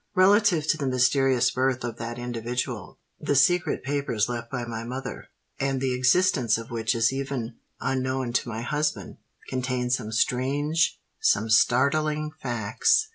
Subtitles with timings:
[0.15, 5.79] Relative to the mysterious birth of that individual, the secret papers left by my mother—and
[5.79, 13.09] the existence of which is even unknown to my husband—contain some strange, some startling facts.